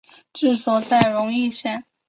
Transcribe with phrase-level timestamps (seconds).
[0.33, 1.85] 治所在荣懿县。